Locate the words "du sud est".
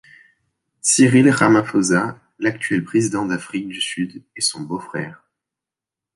3.67-4.41